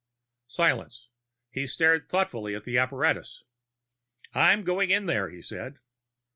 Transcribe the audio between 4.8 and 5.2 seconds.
in